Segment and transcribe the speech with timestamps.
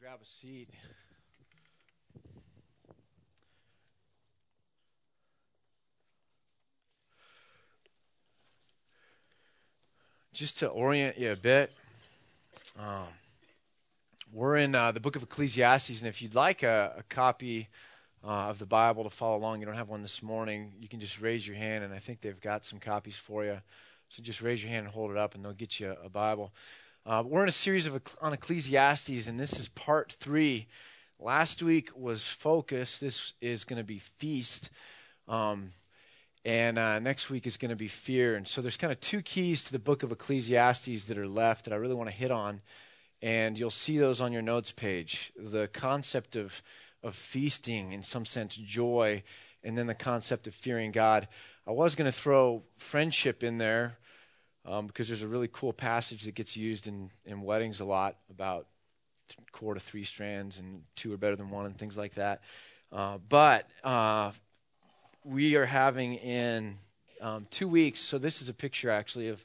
[0.00, 0.68] grab a seat.
[10.32, 11.72] Just to orient you a bit,
[12.78, 13.08] um,
[14.32, 17.66] we're in uh, the book of Ecclesiastes, and if you'd like a, a copy
[18.22, 21.00] uh, of the Bible to follow along, you don't have one this morning, you can
[21.00, 23.60] just raise your hand, and I think they've got some copies for you.
[24.10, 26.52] So just raise your hand and hold it up, and they'll get you a Bible.
[27.08, 30.66] Uh, we're in a series of on Ecclesiastes, and this is part three.
[31.18, 32.98] Last week was focus.
[32.98, 34.68] This is going to be feast,
[35.26, 35.70] um,
[36.44, 38.36] and uh, next week is going to be fear.
[38.36, 41.64] And so there's kind of two keys to the book of Ecclesiastes that are left
[41.64, 42.60] that I really want to hit on,
[43.22, 45.32] and you'll see those on your notes page.
[45.34, 46.62] The concept of
[47.02, 49.22] of feasting, in some sense, joy,
[49.64, 51.26] and then the concept of fearing God.
[51.66, 53.96] I was going to throw friendship in there
[54.68, 58.16] um, because there's a really cool passage that gets used in, in weddings a lot
[58.30, 58.66] about
[59.52, 62.42] core to three strands and two are better than one and things like that.
[62.92, 64.30] Uh, but uh,
[65.24, 66.76] we are having in
[67.20, 69.44] um, two weeks, so this is a picture actually of,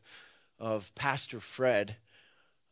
[0.60, 1.96] of Pastor Fred.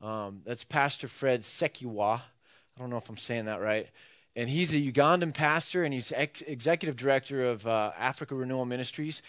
[0.01, 2.21] Um, that's Pastor Fred Sekiwa.
[2.21, 3.87] I don't know if I'm saying that right.
[4.35, 9.21] And he's a Ugandan pastor and he's ex- executive director of uh, Africa Renewal Ministries.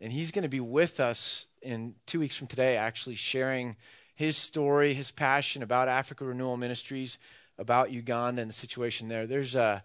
[0.00, 3.76] And he's going to be with us in two weeks from today, actually sharing
[4.14, 7.18] his story, his passion about Africa Renewal Ministries,
[7.58, 9.26] about Uganda and the situation there.
[9.26, 9.82] There's a,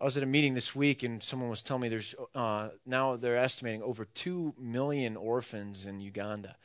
[0.00, 3.16] I was at a meeting this week, and someone was telling me there's uh, now
[3.16, 6.56] they're estimating over two million orphans in Uganda.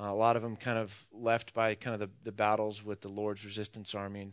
[0.00, 3.00] Uh, a lot of them kind of left by kind of the, the battles with
[3.00, 4.32] the Lord's Resistance Army and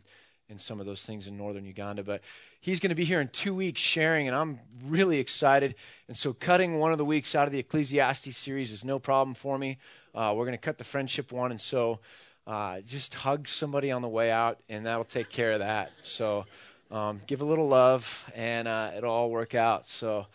[0.50, 2.04] and some of those things in northern Uganda.
[2.04, 2.22] But
[2.62, 5.76] he's going to be here in two weeks sharing, and I'm really excited.
[6.08, 9.34] And so, cutting one of the weeks out of the Ecclesiastes series is no problem
[9.34, 9.78] for me.
[10.16, 12.00] Uh, we're going to cut the friendship one, and so
[12.46, 15.92] uh, just hug somebody on the way out, and that'll take care of that.
[16.04, 16.46] So,
[16.92, 19.88] um, give a little love, and uh, it'll all work out.
[19.88, 20.28] So,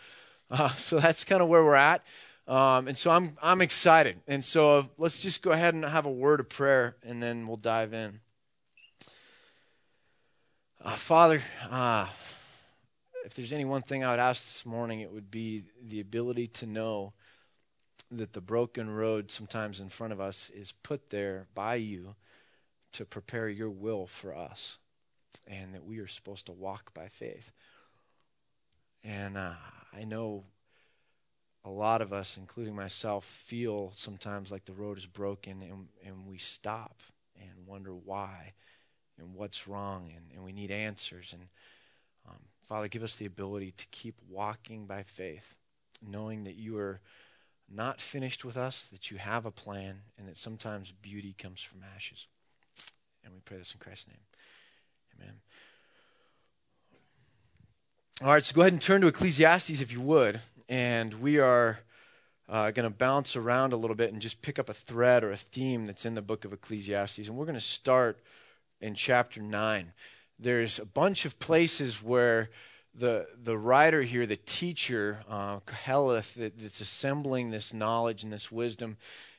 [0.50, 2.04] uh, so that's kind of where we're at.
[2.48, 4.20] Um, and so I'm I'm excited.
[4.26, 7.56] And so let's just go ahead and have a word of prayer, and then we'll
[7.56, 8.20] dive in.
[10.84, 12.08] Uh, Father, uh,
[13.24, 16.48] if there's any one thing I would ask this morning, it would be the ability
[16.48, 17.12] to know
[18.10, 22.16] that the broken road sometimes in front of us is put there by you
[22.94, 24.78] to prepare your will for us,
[25.46, 27.52] and that we are supposed to walk by faith.
[29.04, 29.52] And uh,
[29.96, 30.42] I know
[31.64, 36.26] a lot of us, including myself, feel sometimes like the road is broken, and, and
[36.26, 37.02] we stop
[37.40, 38.54] and wonder why
[39.18, 41.32] and what's wrong, and, and we need answers.
[41.32, 41.48] And
[42.28, 45.58] um, Father, give us the ability to keep walking by faith,
[46.06, 47.00] knowing that you are
[47.74, 51.80] not finished with us, that you have a plan, and that sometimes beauty comes from
[51.94, 52.26] ashes.
[53.24, 54.16] And we pray this in Christ's name.
[55.20, 55.34] Amen.
[58.20, 60.40] All right, so go ahead and turn to Ecclesiastes if you would.
[60.68, 61.80] And we are
[62.48, 65.30] uh, going to bounce around a little bit and just pick up a thread or
[65.30, 67.26] a theme that's in the book of Ecclesiastes.
[67.28, 68.20] And we're going to start
[68.82, 69.92] in chapter 9.
[70.38, 72.50] There's a bunch of places where
[72.94, 78.96] the, the writer here, the teacher, uh, that, that's assembling this knowledge and this wisdom,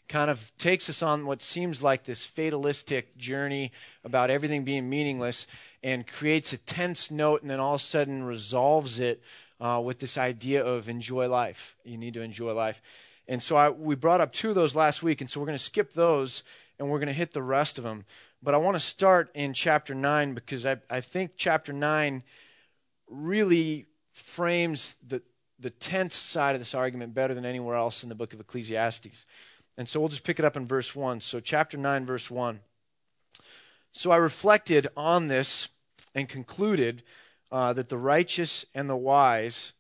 [0.08, 3.72] kind of takes us on what seems like this fatalistic journey
[4.04, 5.48] about everything being meaningless
[5.82, 9.22] and creates a tense note and then all of a sudden resolves it
[9.62, 11.76] uh, with this idea of enjoy life.
[11.84, 12.82] You need to enjoy life.
[13.28, 15.58] And so I, we brought up two of those last week, and so we're going
[15.58, 16.44] to skip those
[16.80, 18.06] and we're going to hit the rest of them.
[18.44, 22.24] But I want to start in chapter 9 because I, I think chapter 9
[23.10, 25.22] really frames the,
[25.60, 29.26] the tense side of this argument better than anywhere else in the book of Ecclesiastes.
[29.78, 31.22] And so we'll just pick it up in verse 1.
[31.22, 32.60] So, chapter 9, verse 1.
[33.94, 35.70] So I reflected on this
[36.14, 37.04] and concluded
[37.50, 39.72] uh, that the righteous and the wise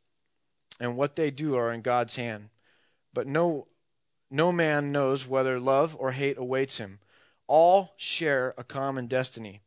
[0.79, 2.49] and what they do are in God's hand.
[3.13, 3.67] But no,
[4.31, 6.99] no man knows whether love or hate awaits him
[7.47, 9.61] all share a common destiny.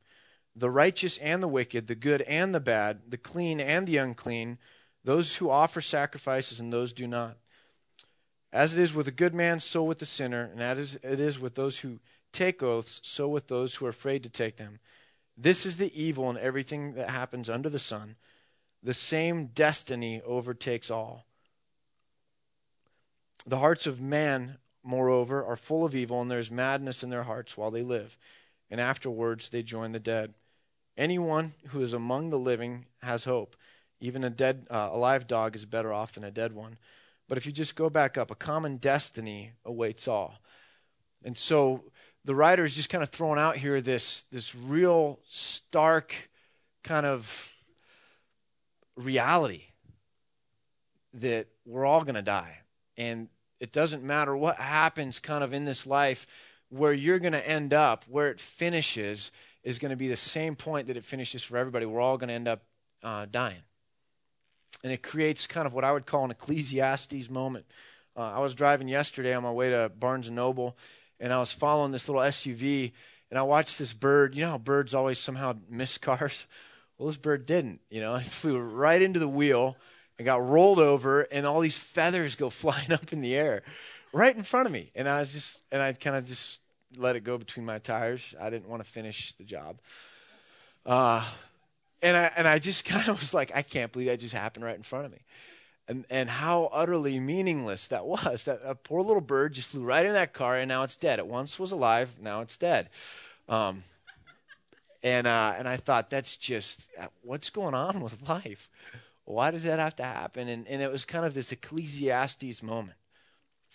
[0.55, 4.59] The righteous and the wicked, the good and the bad, the clean and the unclean,
[5.05, 7.37] those who offer sacrifices and those do not.
[8.53, 11.39] As it is with a good man, so with the sinner, and as it is
[11.39, 12.01] with those who
[12.33, 14.79] take oaths, so with those who are afraid to take them.
[15.37, 18.17] This is the evil in everything that happens under the sun.
[18.83, 21.27] The same destiny overtakes all.
[23.47, 27.25] The hearts of man moreover, are full of evil, and there is madness in their
[27.25, 28.17] hearts while they live,
[28.71, 30.35] and afterwards they join the dead.
[30.97, 33.57] Anyone who is among the living has hope.
[34.01, 36.79] Even a dead, uh, alive dog is better off than a dead one.
[37.29, 40.39] But if you just go back up, a common destiny awaits all.
[41.25, 41.83] And so
[42.25, 46.31] the writer is just kind of throwing out here this, this real stark
[46.85, 47.55] kind of
[48.97, 49.63] reality
[51.15, 52.59] that we're all going to die.
[52.97, 53.29] And
[53.61, 56.27] it doesn't matter what happens kind of in this life,
[56.69, 59.31] where you're going to end up, where it finishes,
[59.63, 61.87] is going to be the same point that it finishes for everybody.
[61.87, 62.63] We're all going to end up
[63.03, 63.63] uh, dying.
[64.83, 67.67] And it creates kind of what I would call an Ecclesiastes moment.
[68.17, 70.77] Uh, I was driving yesterday on my way to Barnes and Noble,
[71.19, 72.93] and I was following this little SUV,
[73.31, 74.35] and I watched this bird.
[74.35, 76.47] You know how birds always somehow miss cars?
[76.99, 77.81] Well, this bird didn't.
[77.91, 79.77] You know, it flew right into the wheel
[80.19, 83.63] and got rolled over, and all these feathers go flying up in the air
[84.13, 84.91] right in front of me.
[84.95, 86.61] And I was just, and I kind of just
[86.97, 88.35] let it go between my tires.
[88.41, 89.79] I didn't want to finish the job.
[90.85, 91.25] Uh,
[92.03, 94.65] and I, and I just kind of was like, I can't believe that just happened
[94.65, 95.19] right in front of me.
[95.89, 98.47] And, and how utterly meaningless that was.
[98.47, 101.19] That a poor little bird just flew right in that car, and now it's dead.
[101.19, 102.89] It once was alive, now it's dead.
[103.49, 103.85] Um,
[105.03, 108.71] and uh, and I thought that's just uh, what's going on with life.
[109.27, 110.49] Why does that have to happen?
[110.49, 112.97] And, and it was kind of this Ecclesiastes moment.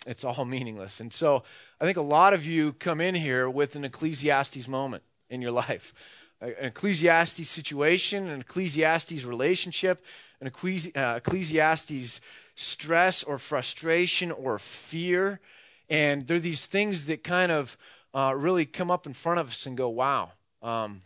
[0.06, 0.98] It's all meaningless.
[0.98, 1.44] And so
[1.80, 5.52] I think a lot of you come in here with an Ecclesiastes moment in your
[5.52, 5.94] life
[6.42, 10.04] an Ecclesiastes situation, an Ecclesiastes relationship,
[10.40, 12.20] an uh, Ecclesiastes
[12.56, 15.40] stress or frustration or fear.
[15.88, 17.76] And they're these things that kind of
[18.12, 20.32] uh, really come up in front of us and go, wow,
[20.62, 21.02] um,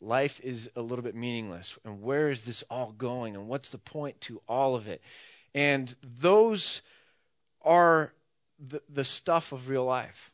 [0.00, 1.78] life is a little bit meaningless.
[1.84, 3.34] And where is this all going?
[3.34, 5.02] And what's the point to all of it?
[5.54, 6.82] And those
[7.62, 8.12] are
[8.58, 10.30] the, the stuff of real life.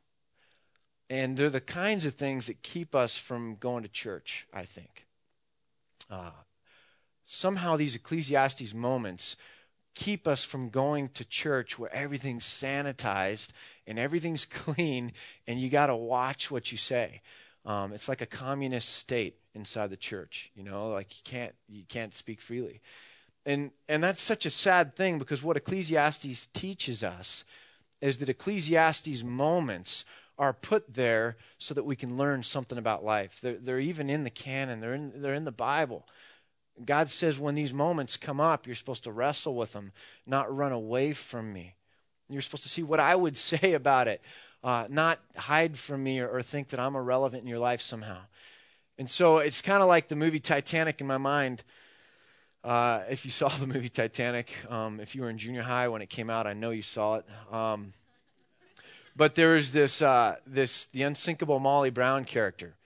[1.08, 5.06] And they're the kinds of things that keep us from going to church, I think.
[6.10, 6.30] Uh,
[7.24, 9.36] somehow these Ecclesiastes moments
[9.94, 13.50] keep us from going to church where everything's sanitized
[13.86, 15.12] and everything's clean
[15.46, 17.20] and you got to watch what you say.
[17.64, 20.50] Um, it's like a communist state inside the church.
[20.54, 22.80] You know, like you can't you can't speak freely,
[23.44, 27.44] and and that's such a sad thing because what Ecclesiastes teaches us
[28.00, 30.04] is that Ecclesiastes moments
[30.38, 33.40] are put there so that we can learn something about life.
[33.40, 34.80] They're, they're even in the canon.
[34.80, 36.06] They're in they're in the Bible.
[36.84, 39.92] God says when these moments come up, you're supposed to wrestle with them,
[40.26, 41.74] not run away from me.
[42.30, 44.22] You're supposed to see what I would say about it
[44.64, 48.18] uh, not hide from me or, or think that I'm irrelevant in your life somehow.
[49.02, 51.64] And so it's kind of like the movie Titanic in my mind.
[52.62, 56.02] Uh, if you saw the movie Titanic, um, if you were in junior high when
[56.02, 57.26] it came out, I know you saw it.
[57.50, 57.94] Um,
[59.16, 62.76] but there was this, uh, this the unsinkable Molly Brown character,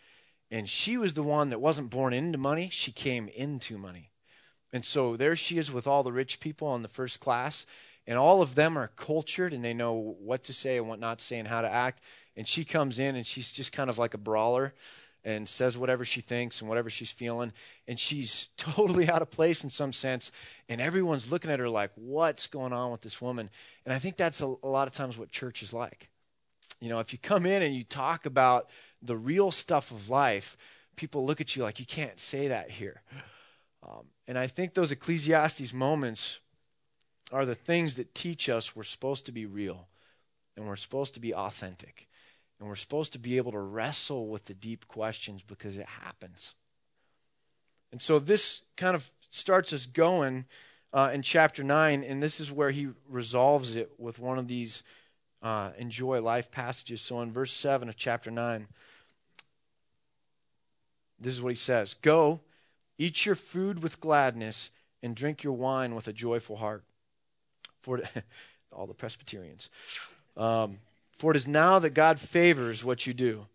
[0.51, 4.09] and she was the one that wasn't born into money; she came into money.
[4.73, 7.67] And so there she is with all the rich people in the first class,
[8.07, 11.19] and all of them are cultured and they know what to say and what not
[11.19, 12.01] to say and how to act.
[12.39, 14.73] And she comes in and she's just kind of like a brawler
[15.27, 17.53] and says whatever she thinks and whatever she's feeling.
[17.89, 20.31] And she's totally out of place in some sense.
[20.69, 23.51] And everyone's looking at her like, what's going on with this woman?
[23.85, 26.09] And I think that's a, a lot of times what church is like.
[26.81, 28.71] You know, if you come in and you talk about
[29.03, 30.57] the real stuff of life,
[30.95, 33.03] people look at you like, you can't say that here.
[33.83, 36.39] Um, and I think those Ecclesiastes moments
[37.33, 39.89] are the things that teach us we're supposed to be real
[40.57, 42.09] and we're supposed to be authentic
[42.59, 46.55] and we're supposed to be able to wrestle with the deep questions because it happens.
[47.93, 50.47] And so this kind of starts us going
[50.93, 54.83] uh, in chapter 9, and this is where he resolves it with one of these
[55.43, 57.01] uh, enjoy life passages.
[57.01, 58.69] So in verse 7 of chapter 9,
[61.19, 62.41] this is what he says Go,
[62.99, 64.71] eat your food with gladness,
[65.03, 66.85] and drink your wine with a joyful heart
[67.83, 68.01] for
[68.73, 69.69] all the Presbyterians.
[70.37, 70.79] Um,
[71.17, 73.47] for it is now that God favors what you do.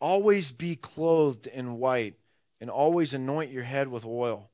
[0.00, 2.14] Always be clothed in white,
[2.60, 4.50] and always anoint your head with oil.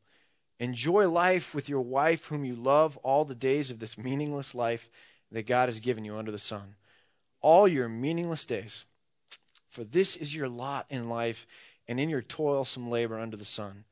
[0.59, 4.89] Enjoy life with your wife, whom you love, all the days of this meaningless life
[5.31, 6.75] that God has given you under the sun.
[7.41, 8.85] All your meaningless days.
[9.69, 11.47] For this is your lot in life
[11.87, 13.85] and in your toilsome labor under the sun.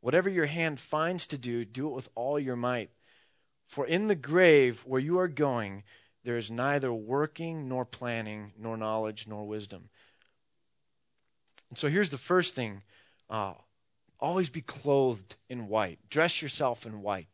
[0.00, 2.90] Whatever your hand finds to do, do it with all your might
[3.66, 5.82] for in the grave where you are going,
[6.26, 9.90] there is neither working, nor planning, nor knowledge, nor wisdom.
[11.70, 12.82] And so here's the first thing
[13.30, 13.54] uh,
[14.18, 17.28] always be clothed in white, dress yourself in white,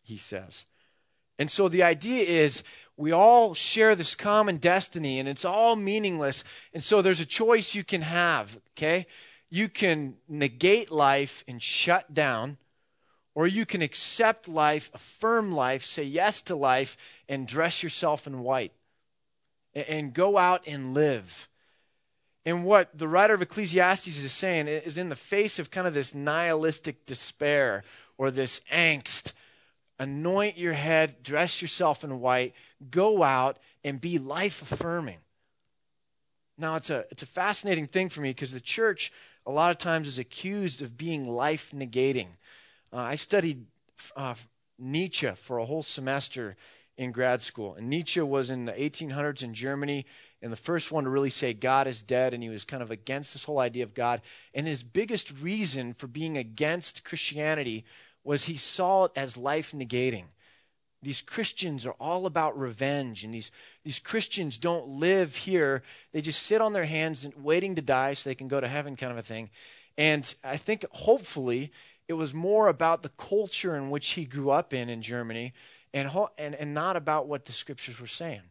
[0.00, 0.64] he says.
[1.38, 2.62] And so the idea is
[2.96, 6.44] we all share this common destiny and it's all meaningless.
[6.72, 9.06] And so there's a choice you can have, okay?
[9.50, 12.56] You can negate life and shut down
[13.38, 16.96] or you can accept life, affirm life, say yes to life,
[17.28, 18.72] and dress yourself in white
[19.72, 21.48] and go out and live.
[22.44, 25.94] And what the writer of Ecclesiastes is saying is in the face of kind of
[25.94, 27.84] this nihilistic despair
[28.16, 29.34] or this angst,
[30.00, 32.54] anoint your head, dress yourself in white,
[32.90, 35.18] go out and be life affirming.
[36.58, 39.12] Now, it's a, it's a fascinating thing for me because the church,
[39.46, 42.30] a lot of times, is accused of being life negating.
[42.92, 43.66] Uh, I studied
[44.16, 44.34] uh,
[44.78, 46.56] Nietzsche for a whole semester
[46.96, 47.74] in grad school.
[47.74, 50.06] And Nietzsche was in the 1800s in Germany
[50.40, 52.90] and the first one to really say God is dead, and he was kind of
[52.90, 54.20] against this whole idea of God.
[54.54, 57.84] And his biggest reason for being against Christianity
[58.22, 60.26] was he saw it as life negating.
[61.02, 63.50] These Christians are all about revenge, and these,
[63.84, 65.82] these Christians don't live here.
[66.12, 68.68] They just sit on their hands and waiting to die so they can go to
[68.68, 69.50] heaven, kind of a thing.
[69.96, 71.72] And I think hopefully
[72.08, 75.52] it was more about the culture in which he grew up in in Germany
[75.92, 78.42] and, and, and not about what the scriptures were saying.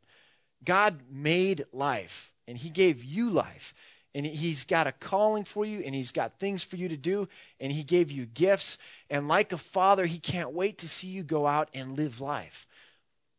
[0.63, 3.73] God made life, and He gave you life.
[4.15, 7.27] And He's got a calling for you, and He's got things for you to do,
[7.59, 8.77] and He gave you gifts.
[9.09, 12.67] And like a father, He can't wait to see you go out and live life.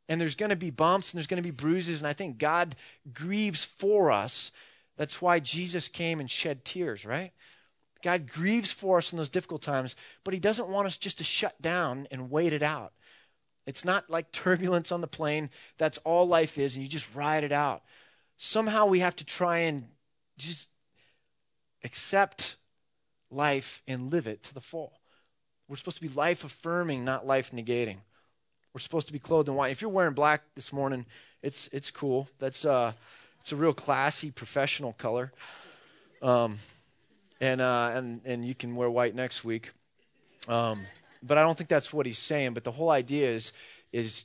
[0.08, 2.38] And there's going to be bumps and there's going to be bruises, and I think
[2.38, 2.76] God
[3.12, 4.52] grieves for us.
[4.96, 7.32] That's why Jesus came and shed tears, right?
[8.02, 11.24] God grieves for us in those difficult times, but He doesn't want us just to
[11.24, 12.92] shut down and wait it out.
[13.66, 15.50] It's not like turbulence on the plane.
[15.78, 17.82] That's all life is, and you just ride it out.
[18.36, 19.88] Somehow we have to try and
[20.36, 20.68] just
[21.84, 22.56] accept
[23.30, 24.92] life and live it to the full.
[25.68, 27.98] We're supposed to be life affirming, not life negating.
[28.72, 29.72] We're supposed to be clothed in white.
[29.72, 31.04] If you're wearing black this morning,
[31.42, 32.28] it's it's cool.
[32.38, 32.92] That's uh,
[33.40, 35.32] it's a real classy professional color.
[36.22, 36.58] Um,
[37.40, 39.72] and uh, and and you can wear white next week.
[40.48, 40.86] Um,
[41.22, 42.54] but I don't think that's what he's saying.
[42.54, 43.52] But the whole idea is,
[43.92, 44.24] is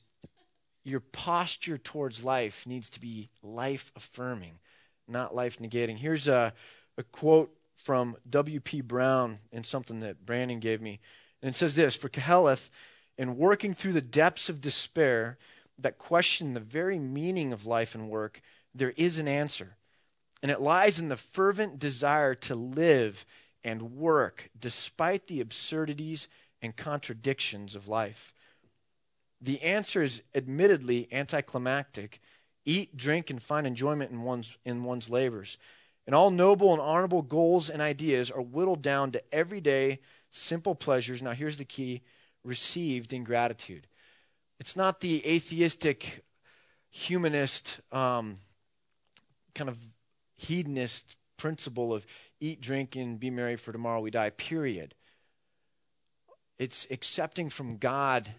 [0.83, 4.59] your posture towards life needs to be life affirming,
[5.07, 5.97] not life negating.
[5.97, 6.53] Here's a,
[6.97, 8.81] a quote from W.P.
[8.81, 10.99] Brown and something that Brandon gave me.
[11.41, 12.69] And it says this For Koheleth,
[13.17, 15.37] in working through the depths of despair
[15.79, 18.41] that question the very meaning of life and work,
[18.75, 19.75] there is an answer.
[20.43, 23.25] And it lies in the fervent desire to live
[23.63, 26.27] and work despite the absurdities
[26.61, 28.33] and contradictions of life.
[29.41, 32.19] The answer is admittedly anticlimactic
[32.65, 35.57] eat, drink, and find enjoyment in one's, in one's labors.
[36.05, 39.99] And all noble and honorable goals and ideas are whittled down to everyday,
[40.31, 41.21] simple pleasures.
[41.21, 42.01] Now, here's the key
[42.43, 43.87] received in gratitude.
[44.59, 46.23] It's not the atheistic,
[46.89, 48.37] humanist, um,
[49.55, 49.77] kind of
[50.43, 52.05] hedonist principle of
[52.39, 54.95] eat, drink, and be merry, for tomorrow we die, period.
[56.59, 58.33] It's accepting from God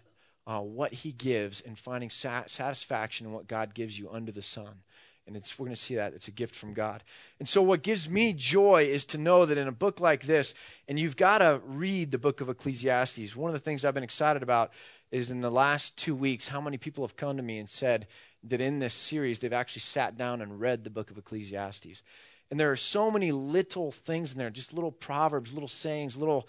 [0.47, 4.41] uh, what He gives and finding sat- satisfaction in what God gives you under the
[4.41, 4.83] sun.
[5.27, 6.13] And it's, we're going to see that.
[6.13, 7.03] It's a gift from God.
[7.39, 10.53] And so, what gives me joy is to know that in a book like this,
[10.87, 13.35] and you've got to read the book of Ecclesiastes.
[13.35, 14.71] One of the things I've been excited about
[15.11, 18.07] is in the last two weeks, how many people have come to me and said
[18.43, 22.03] that in this series, they've actually sat down and read the book of Ecclesiastes.
[22.51, 26.47] And there are so many little things in there, just little proverbs, little sayings, little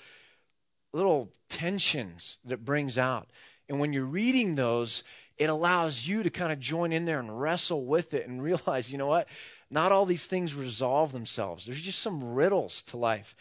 [0.93, 3.29] little tensions that brings out.
[3.69, 5.03] And when you're reading those,
[5.39, 8.91] it allows you to kind of join in there and wrestle with it and realize,
[8.91, 9.29] you know what?
[9.71, 11.67] Not all these things resolve themselves.
[11.67, 13.35] There's just some riddles to life.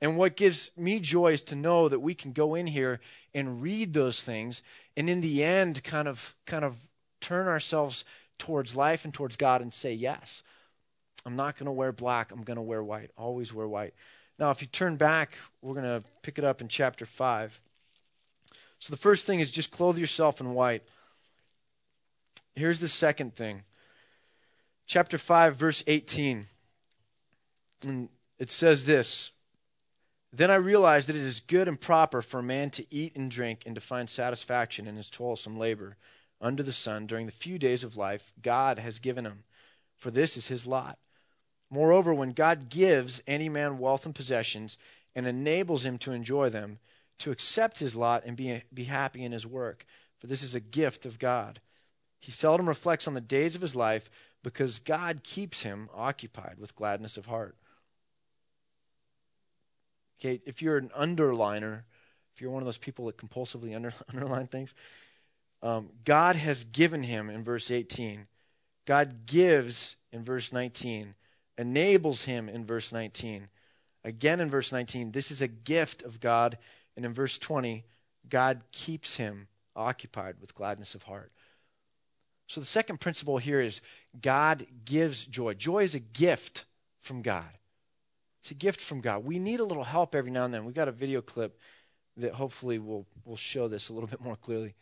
[0.00, 3.00] And what gives me joy is to know that we can go in here
[3.34, 4.62] and read those things
[4.96, 6.78] and in the end kind of kind of
[7.20, 8.04] turn ourselves
[8.38, 10.42] towards life and towards God and say, "Yes.
[11.24, 12.32] I'm not going to wear black.
[12.32, 13.12] I'm going to wear white.
[13.16, 13.94] Always wear white."
[14.40, 17.60] Now, if you turn back, we're going to pick it up in chapter 5.
[18.80, 20.82] So the first thing is just clothe yourself in white.
[22.54, 23.62] Here's the second thing.
[24.86, 26.46] Chapter 5, verse 18.
[27.84, 29.30] And it says this
[30.32, 33.30] Then I realized that it is good and proper for a man to eat and
[33.30, 35.96] drink and to find satisfaction in his toilsome labor
[36.40, 39.44] under the sun during the few days of life God has given him,
[39.96, 40.98] for this is his lot.
[41.70, 44.76] Moreover, when God gives any man wealth and possessions
[45.14, 46.80] and enables him to enjoy them,
[47.18, 49.86] to accept his lot and be, be happy in his work,
[50.18, 51.60] for this is a gift of God.
[52.22, 54.08] He seldom reflects on the days of his life
[54.44, 57.56] because God keeps him occupied with gladness of heart.
[60.20, 61.82] Okay, if you're an underliner,
[62.32, 64.72] if you're one of those people that compulsively under, underline things,
[65.64, 68.28] um, God has given him in verse 18.
[68.86, 71.14] God gives in verse 19
[71.58, 73.48] enables him in verse 19.
[74.04, 76.56] Again in verse 19, this is a gift of God.
[76.96, 77.84] And in verse 20,
[78.28, 81.32] God keeps him occupied with gladness of heart.
[82.52, 83.80] So the second principle here is
[84.20, 85.54] God gives joy.
[85.54, 86.66] Joy is a gift
[87.00, 87.48] from God.
[88.42, 89.24] It's a gift from God.
[89.24, 90.66] We need a little help every now and then.
[90.66, 91.58] We've got a video clip
[92.18, 94.74] that hopefully will will show this a little bit more clearly.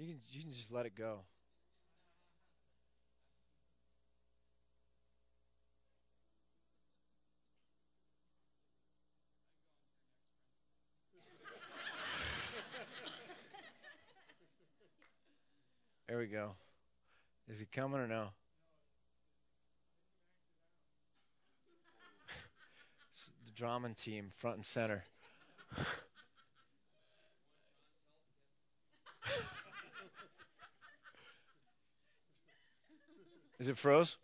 [0.00, 1.20] You can, you can just let it go.
[16.08, 16.54] There we go.
[17.48, 18.30] Is he coming or no?
[23.44, 25.04] the drama team, front and center.
[33.60, 34.16] Is it froze?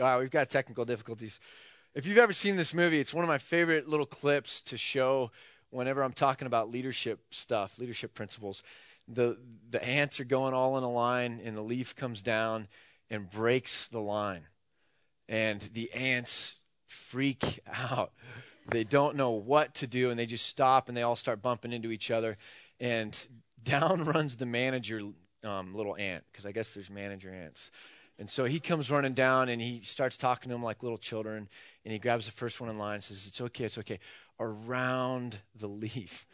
[0.00, 1.38] All right, we've got technical difficulties.
[1.94, 5.30] If you've ever seen this movie, it's one of my favorite little clips to show
[5.70, 8.64] whenever I'm talking about leadership stuff, leadership principles.
[9.06, 9.38] The
[9.70, 12.66] the ants are going all in a line and the leaf comes down
[13.08, 14.46] and breaks the line.
[15.28, 16.56] And the ants
[16.88, 18.12] freak out.
[18.66, 21.72] They don't know what to do and they just stop and they all start bumping
[21.72, 22.38] into each other
[22.80, 23.16] and
[23.62, 25.00] down runs the manager
[25.44, 27.70] um, little ant because I guess there's manager ants.
[28.18, 31.48] And so he comes running down and he starts talking to them like little children.
[31.84, 33.98] And he grabs the first one in line and says, It's okay, it's okay.
[34.38, 36.26] Around the leaf.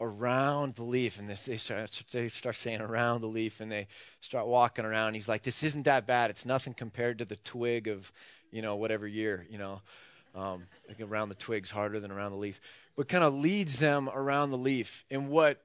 [0.00, 1.18] around the leaf.
[1.18, 3.86] And they, start, they start saying around the leaf and they
[4.20, 5.14] start walking around.
[5.14, 6.30] He's like, This isn't that bad.
[6.30, 8.10] It's nothing compared to the twig of,
[8.50, 9.82] you know, whatever year, you know.
[10.34, 12.60] Um, like around the twig's harder than around the leaf.
[12.96, 15.04] But kind of leads them around the leaf.
[15.08, 15.62] And what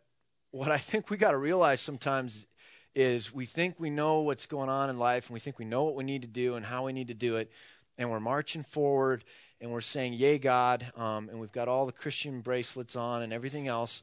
[0.52, 2.48] what I think we got to realize sometimes
[2.96, 5.84] is we think we know what's going on in life and we think we know
[5.84, 7.52] what we need to do and how we need to do it
[7.98, 9.24] and we're marching forward
[9.62, 13.34] and we're saying yay god um, and we've got all the christian bracelets on and
[13.34, 14.02] everything else.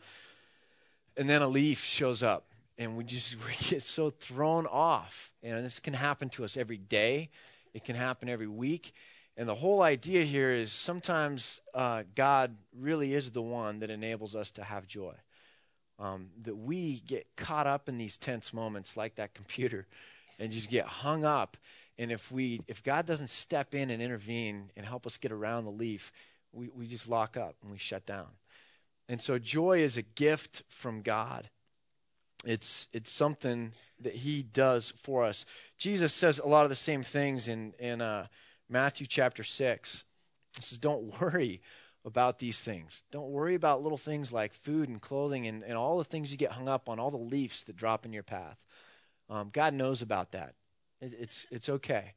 [1.17, 2.45] And then a leaf shows up
[2.79, 5.31] and we just we get so thrown off.
[5.43, 7.31] And this can happen to us every day.
[7.75, 8.93] It can happen every week.
[9.37, 14.35] And the whole idea here is sometimes uh, god really is the one that enables
[14.35, 15.15] us to have joy
[15.99, 19.87] um, that we get caught up in these tense moments like that computer
[20.39, 21.57] and just get hung up.
[21.99, 25.65] And if we if god doesn't step in and intervene and help us get around
[25.65, 26.13] the leaf
[26.53, 28.29] we, we just lock up and we shut down.
[29.09, 31.51] And so joy is a gift from god.
[32.45, 35.47] It's it's something that he does for us.
[35.79, 38.27] Jesus says a lot of the same things in in uh,
[38.69, 40.05] matthew chapter 6
[40.57, 41.61] he says don't worry
[42.07, 43.03] about these things.
[43.11, 46.39] Don't worry about little things like food and clothing and, and all the things you
[46.39, 48.57] get hung up on, all the leaves that drop in your path.
[49.29, 50.55] Um, God knows about that.
[51.01, 52.15] It, it's, it's okay.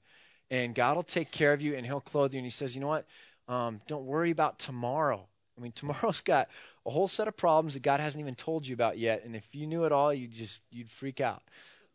[0.51, 2.37] And God will take care of you and He'll clothe you.
[2.37, 3.07] And He says, you know what?
[3.47, 5.27] Um, don't worry about tomorrow.
[5.57, 6.49] I mean, tomorrow's got
[6.85, 9.25] a whole set of problems that God hasn't even told you about yet.
[9.25, 11.41] And if you knew it all, you'd just you'd freak out.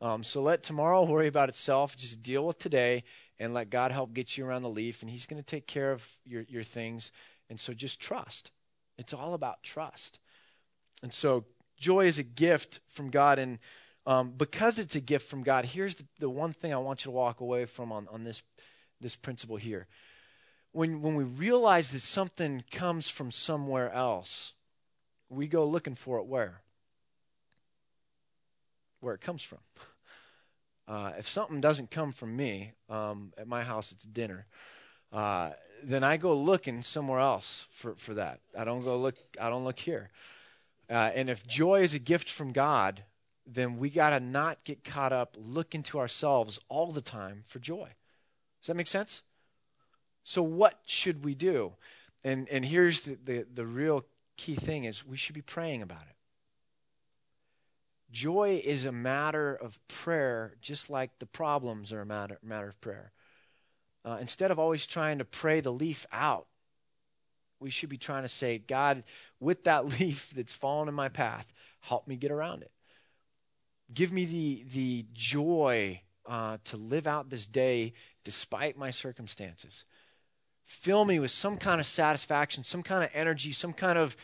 [0.01, 1.97] Um, so let tomorrow worry about itself.
[1.97, 3.05] Just deal with today
[3.39, 5.01] and let God help get you around the leaf.
[5.01, 7.13] And He's going to take care of your, your things
[7.49, 8.51] and so just trust.
[8.99, 10.19] It's all about trust.
[11.03, 11.45] And so
[11.79, 13.39] joy is a gift from God.
[13.39, 13.59] And
[14.07, 17.11] um, because it's a gift from God, here's the, the, one thing I want you
[17.11, 18.43] to walk away from on, on this,
[19.01, 19.87] this principle here.
[20.73, 24.55] When, when we realize that something comes from somewhere else,
[25.29, 26.63] we go looking for it where?
[29.01, 29.59] Where it comes from.
[30.87, 34.47] Uh, if something doesn't come from me, um, at my house it's dinner.
[35.11, 35.51] Uh,
[35.89, 38.41] then I go looking somewhere else for, for that.
[38.59, 39.17] I don't go look.
[39.41, 40.11] I don't look here.
[40.89, 43.05] Uh, and if joy is a gift from God,
[43.47, 47.59] then we got to not get caught up looking to ourselves all the time for
[47.59, 47.89] joy.
[48.61, 49.23] Does that make sense?
[50.23, 51.73] So what should we do?
[52.23, 54.05] And and here's the, the, the real
[54.37, 56.17] key thing is we should be praying about it.
[58.11, 62.81] Joy is a matter of prayer, just like the problems are a matter, matter of
[62.81, 63.13] prayer
[64.05, 66.47] uh, instead of always trying to pray the leaf out,
[67.61, 69.05] we should be trying to say, God,
[69.41, 72.71] with that leaf that's fallen in my path, help me get around it.
[73.93, 77.93] Give me the, the joy uh, to live out this day
[78.25, 79.85] despite my circumstances.
[80.65, 84.17] Fill me with some kind of satisfaction, some kind of energy, some kind of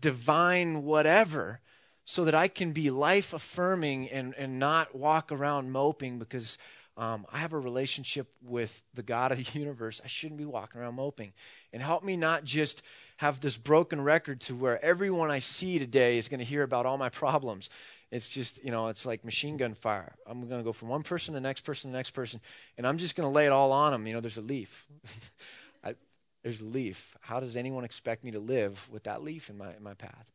[0.00, 1.60] divine whatever,
[2.04, 6.58] so that I can be life affirming and, and not walk around moping because
[6.96, 10.00] um, I have a relationship with the God of the universe.
[10.02, 11.32] I shouldn't be walking around moping.
[11.72, 12.82] And help me not just
[13.18, 16.86] have this broken record to where everyone I see today is going to hear about
[16.86, 17.68] all my problems.
[18.10, 20.14] It's just, you know, it's like machine gun fire.
[20.26, 22.40] I'm going to go from one person to the next person to the next person,
[22.78, 24.06] and I'm just going to lay it all on them.
[24.06, 24.86] You know, there's a leaf.
[25.84, 25.94] I,
[26.42, 27.16] there's a leaf.
[27.20, 30.30] How does anyone expect me to live with that leaf in my, in my path?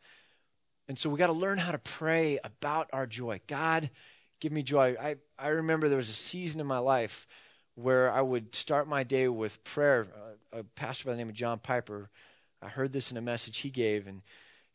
[0.88, 3.40] And so we got to learn how to pray about our joy.
[3.48, 3.90] God,
[4.42, 4.96] give me joy.
[5.00, 7.28] I, I remember there was a season in my life
[7.76, 10.08] where I would start my day with prayer.
[10.52, 12.10] A pastor by the name of John Piper,
[12.62, 14.22] I heard this in a message he gave, and,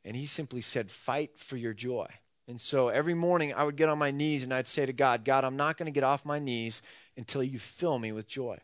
[0.05, 2.07] and he simply said, Fight for your joy.
[2.49, 5.25] And so every morning I would get on my knees and I'd say to God,
[5.25, 6.81] God, I'm not going to get off my knees
[7.17, 8.59] until you fill me with joy.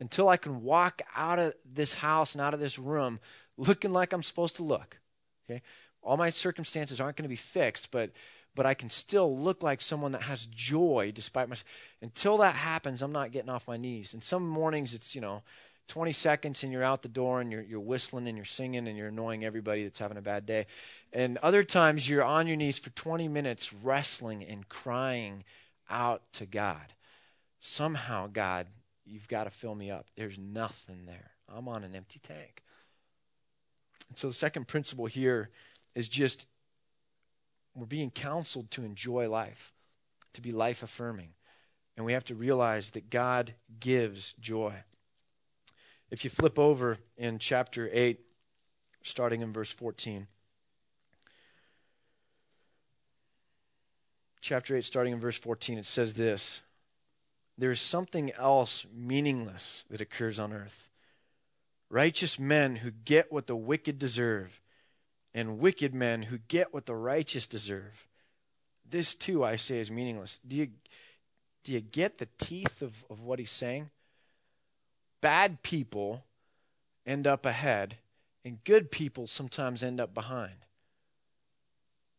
[0.00, 3.20] Until I can walk out of this house and out of this room
[3.56, 4.98] looking like I'm supposed to look.
[5.48, 5.62] Okay?
[6.02, 8.10] All my circumstances aren't going to be fixed, but
[8.54, 11.56] but I can still look like someone that has joy despite my
[12.02, 14.14] until that happens, I'm not getting off my knees.
[14.14, 15.42] And some mornings it's, you know,
[15.88, 18.96] 20 seconds and you're out the door and you're, you're whistling and you're singing and
[18.96, 20.66] you're annoying everybody that's having a bad day.
[21.12, 25.44] And other times you're on your knees for 20 minutes wrestling and crying
[25.90, 26.94] out to God.
[27.60, 28.66] Somehow, God,
[29.04, 30.06] you've got to fill me up.
[30.16, 31.30] There's nothing there.
[31.54, 32.62] I'm on an empty tank.
[34.08, 35.50] And so the second principle here
[35.94, 36.46] is just
[37.74, 39.72] we're being counseled to enjoy life,
[40.34, 41.30] to be life affirming.
[41.96, 44.74] And we have to realize that God gives joy.
[46.10, 48.20] If you flip over in chapter 8,
[49.02, 50.26] starting in verse 14.
[54.40, 56.62] Chapter 8, starting in verse 14, it says this
[57.56, 60.90] There is something else meaningless that occurs on earth.
[61.90, 64.60] Righteous men who get what the wicked deserve,
[65.34, 68.06] and wicked men who get what the righteous deserve.
[68.88, 70.38] This too, I say, is meaningless.
[70.46, 70.68] Do you,
[71.64, 73.90] do you get the teeth of, of what he's saying?
[75.24, 76.22] bad people
[77.06, 77.96] end up ahead,
[78.44, 80.66] and good people sometimes end up behind.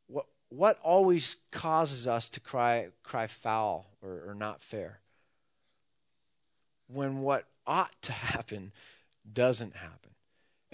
[0.08, 5.01] What, what always causes us to cry, cry foul or, or not fair?
[6.88, 8.71] When what ought to happen
[9.32, 10.14] doesn't happen.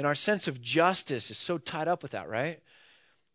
[0.01, 2.59] And our sense of justice is so tied up with that, right?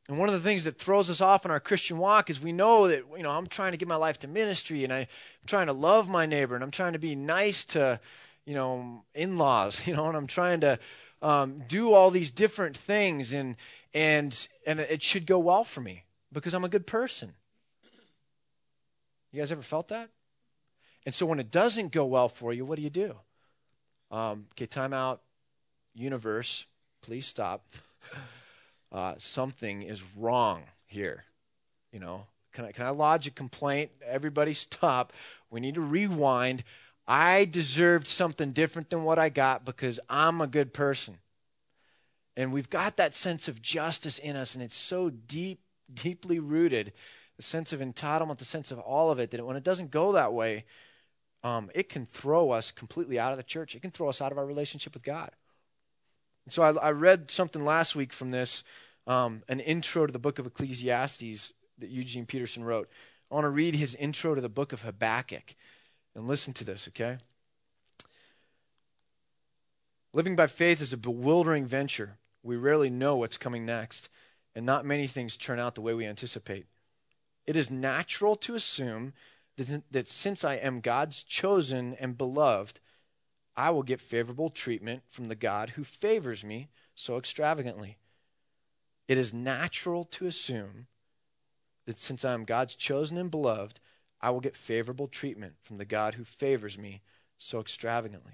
[0.08, 2.50] And one of the things that throws us off in our Christian walk is we
[2.50, 5.06] know that, you know, I'm trying to give my life to ministry and I, am
[5.46, 8.00] trying to love my neighbor and I'm trying to be nice to,
[8.46, 10.80] you know, in laws, you know, and I'm trying to
[11.22, 13.54] um, do all these different things, and
[13.94, 16.02] and and it should go well for me
[16.32, 17.34] because I'm a good person.
[19.30, 20.10] You guys ever felt that?
[21.04, 23.14] And so when it doesn't go well for you, what do you do?
[24.10, 25.22] Um, okay, time out.
[25.96, 26.66] Universe,
[27.02, 27.66] please stop.
[28.92, 31.24] Uh, something is wrong here.
[31.92, 33.90] You know, can I, can I lodge a complaint?
[34.06, 35.12] Everybody stop.
[35.50, 36.62] We need to rewind.
[37.06, 41.18] I deserved something different than what I got because I'm a good person.
[42.36, 45.60] And we've got that sense of justice in us, and it's so deep,
[45.92, 46.92] deeply rooted
[47.36, 50.12] the sense of entitlement, the sense of all of it, that when it doesn't go
[50.12, 50.64] that way,
[51.44, 53.74] um, it can throw us completely out of the church.
[53.74, 55.30] It can throw us out of our relationship with God.
[56.46, 58.64] And so I, I read something last week from this,
[59.06, 62.88] um, an intro to the book of Ecclesiastes that Eugene Peterson wrote.
[63.30, 65.54] I want to read his intro to the book of Habakkuk.
[66.14, 67.18] And listen to this, okay?
[70.14, 72.16] Living by faith is a bewildering venture.
[72.42, 74.08] We rarely know what's coming next,
[74.54, 76.64] and not many things turn out the way we anticipate.
[77.44, 79.12] It is natural to assume
[79.56, 82.80] that, that since I am God's chosen and beloved,
[83.56, 87.96] I will get favorable treatment from the God who favors me so extravagantly.
[89.08, 90.88] It is natural to assume
[91.86, 93.80] that since I am God's chosen and beloved,
[94.20, 97.02] I will get favorable treatment from the God who favors me
[97.38, 98.32] so extravagantly.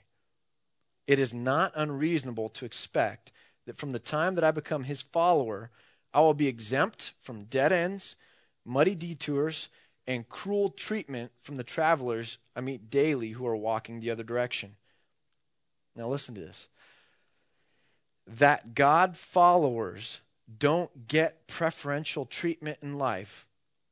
[1.06, 3.32] It is not unreasonable to expect
[3.66, 5.70] that from the time that I become his follower,
[6.14, 8.16] I will be exempt from dead ends,
[8.64, 9.68] muddy detours,
[10.06, 14.76] and cruel treatment from the travelers I meet daily who are walking the other direction.
[15.94, 16.68] Now, listen to this.
[18.26, 20.20] That God followers
[20.58, 23.46] don't get preferential treatment in life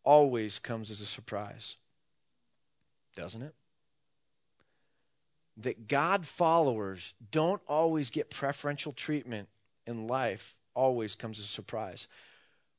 [0.04, 1.76] always comes as a surprise
[3.14, 3.54] doesn't it?
[5.56, 9.48] That God followers don't always get preferential treatment
[9.86, 12.08] in life always comes as a surprise.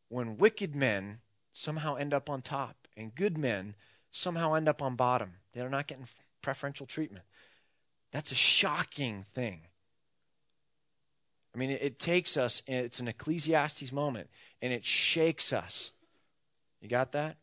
[0.09, 1.19] When wicked men
[1.53, 3.75] somehow end up on top and good men
[4.09, 6.07] somehow end up on bottom, they're not getting
[6.41, 7.25] preferential treatment.
[8.11, 9.61] That's a shocking thing.
[11.53, 14.29] I mean, it, it takes us, it's an Ecclesiastes moment,
[14.61, 15.91] and it shakes us.
[16.81, 17.37] You got that?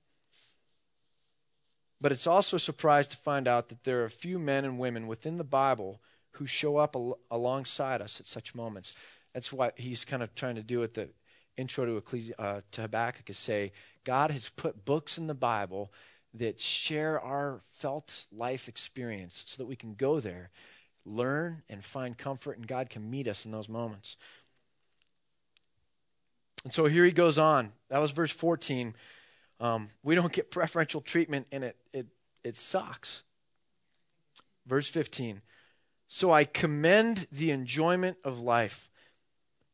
[2.00, 4.78] But it's also a surprise to find out that there are a few men and
[4.78, 6.00] women within the Bible
[6.32, 8.94] who show up al- alongside us at such moments.
[9.34, 11.08] That's what he's kind of trying to do at the
[11.56, 13.72] intro to, Ecclesi- uh, to Habakkuk is say,
[14.04, 15.92] God has put books in the Bible
[16.34, 20.50] that share our felt life experience so that we can go there,
[21.04, 24.16] learn, and find comfort, and God can meet us in those moments.
[26.64, 27.72] And so here he goes on.
[27.88, 28.94] That was verse 14.
[29.60, 32.06] Um, we don't get preferential treatment, and it, it,
[32.44, 33.22] it sucks.
[34.66, 35.40] Verse 15.
[36.08, 38.90] So I commend the enjoyment of life,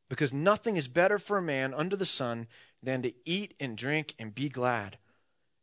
[0.08, 2.46] because nothing is better for a man under the sun
[2.82, 4.98] than to eat and drink and be glad.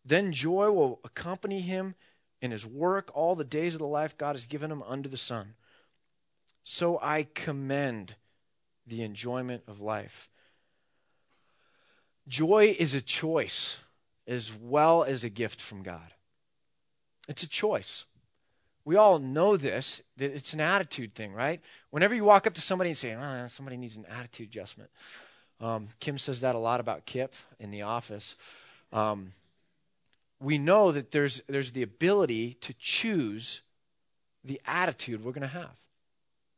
[0.03, 1.95] Then joy will accompany him
[2.41, 5.17] in his work all the days of the life God has given him under the
[5.17, 5.53] sun.
[6.63, 8.15] So I commend
[8.85, 10.29] the enjoyment of life.
[12.27, 13.77] Joy is a choice
[14.27, 16.13] as well as a gift from God.
[17.27, 18.05] It's a choice.
[18.83, 21.61] We all know this, that it's an attitude thing, right?
[21.91, 24.89] Whenever you walk up to somebody and say, oh, somebody needs an attitude adjustment.
[25.59, 28.35] Um, Kim says that a lot about Kip in the office.
[28.91, 29.33] Um,
[30.41, 33.61] we know that there's, there's the ability to choose
[34.43, 35.79] the attitude we're going to have.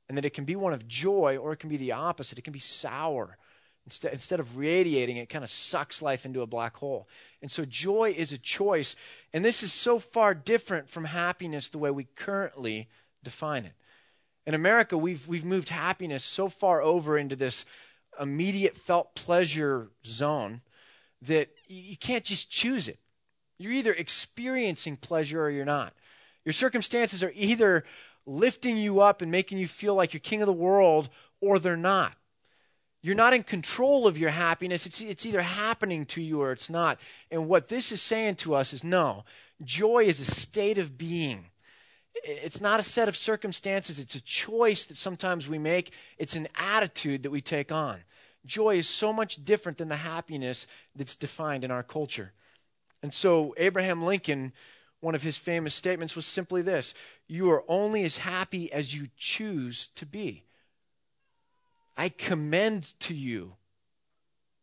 [0.07, 2.37] And that it can be one of joy or it can be the opposite.
[2.37, 3.37] It can be sour.
[3.85, 7.09] Instead, instead of radiating, it kind of sucks life into a black hole.
[7.41, 8.95] And so joy is a choice.
[9.33, 12.87] And this is so far different from happiness the way we currently
[13.21, 13.73] define it.
[14.45, 17.65] In America, we've, we've moved happiness so far over into this
[18.19, 20.61] immediate felt pleasure zone
[21.21, 22.99] that you can't just choose it.
[23.63, 25.93] You're either experiencing pleasure or you're not.
[26.43, 27.85] Your circumstances are either
[28.25, 31.07] lifting you up and making you feel like you're king of the world
[31.39, 32.13] or they're not.
[33.01, 34.85] You're not in control of your happiness.
[34.85, 36.99] It's, it's either happening to you or it's not.
[37.31, 39.23] And what this is saying to us is no,
[39.63, 41.45] joy is a state of being.
[42.15, 46.49] It's not a set of circumstances, it's a choice that sometimes we make, it's an
[46.55, 48.03] attitude that we take on.
[48.45, 52.33] Joy is so much different than the happiness that's defined in our culture.
[53.03, 54.53] And so, Abraham Lincoln,
[55.01, 56.93] one of his famous statements was simply this
[57.27, 60.45] You are only as happy as you choose to be.
[61.95, 63.55] I commend to you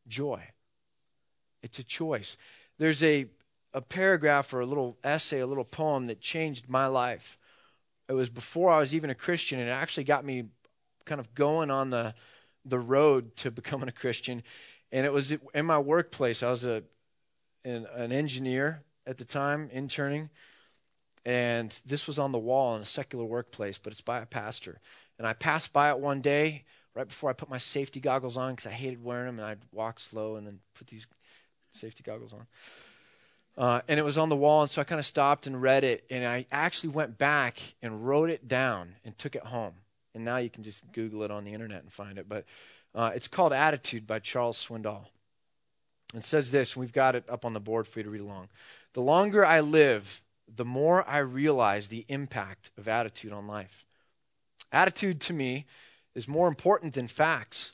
[0.08, 0.42] joy.
[1.62, 2.38] It's a choice.
[2.78, 3.26] There's a,
[3.74, 7.38] a paragraph or a little essay, a little poem that changed my life.
[8.08, 10.44] It was before I was even a Christian, and it actually got me
[11.04, 12.14] kind of going on the,
[12.64, 14.42] the road to becoming a Christian.
[14.90, 16.42] And it was in my workplace.
[16.42, 16.82] I was a,
[17.64, 20.30] an, an engineer at the time, interning.
[21.24, 24.80] And this was on the wall in a secular workplace, but it's by a pastor.
[25.18, 28.52] And I passed by it one day right before I put my safety goggles on
[28.52, 31.06] because I hated wearing them, and I'd walk slow and then put these
[31.72, 32.46] safety goggles on.
[33.56, 35.84] Uh, and it was on the wall, and so I kind of stopped and read
[35.84, 39.74] it, and I actually went back and wrote it down and took it home.
[40.14, 42.28] And now you can just Google it on the internet and find it.
[42.28, 42.44] But
[42.94, 45.06] uh, it's called Attitude by Charles Swindoll.
[46.14, 48.48] It says this, we've got it up on the board for you to read along.
[48.94, 53.86] The longer I live, the more I realize the impact of attitude on life.
[54.72, 55.66] Attitude to me
[56.14, 57.72] is more important than facts.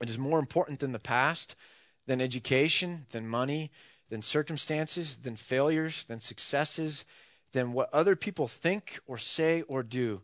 [0.00, 1.54] It is more important than the past,
[2.06, 3.70] than education, than money,
[4.08, 7.04] than circumstances, than failures, than successes,
[7.52, 10.22] than what other people think or say or do.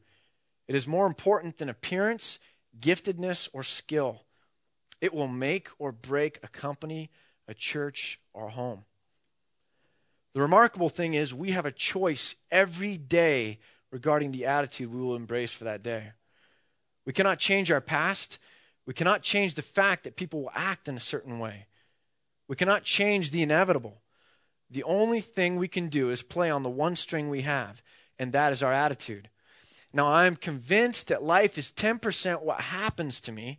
[0.66, 2.38] It is more important than appearance,
[2.80, 4.22] giftedness, or skill.
[5.00, 7.10] It will make or break a company,
[7.46, 8.84] a church, or a home.
[10.34, 13.58] The remarkable thing is, we have a choice every day
[13.90, 16.12] regarding the attitude we will embrace for that day.
[17.04, 18.38] We cannot change our past.
[18.86, 21.66] We cannot change the fact that people will act in a certain way.
[22.48, 24.02] We cannot change the inevitable.
[24.70, 27.82] The only thing we can do is play on the one string we have,
[28.18, 29.30] and that is our attitude.
[29.92, 33.58] Now, I am convinced that life is 10% what happens to me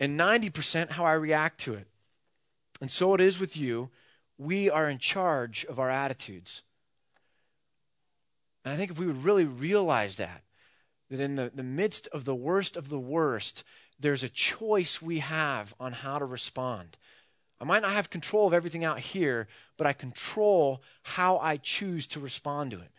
[0.00, 1.86] and 90% how I react to it.
[2.80, 3.90] And so it is with you.
[4.36, 6.62] We are in charge of our attitudes.
[8.64, 10.42] And I think if we would really realize that,
[11.10, 13.64] that in the, the midst of the worst of the worst,
[13.98, 16.96] there's a choice we have on how to respond.
[17.60, 22.06] I might not have control of everything out here, but I control how I choose
[22.08, 22.90] to respond to it.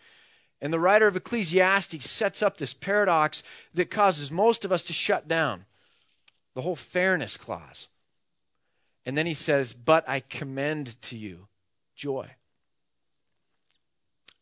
[0.61, 4.93] And the writer of Ecclesiastes sets up this paradox that causes most of us to
[4.93, 5.65] shut down
[6.59, 7.87] the whole fairness clause.
[9.05, 11.47] And then he says, But I commend to you
[11.95, 12.31] joy.